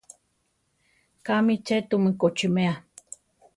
[1.25, 2.73] Kámi tze tumu kochímea?